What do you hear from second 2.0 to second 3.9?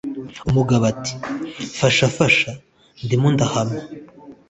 fasha.' 'ndimo ndohama.'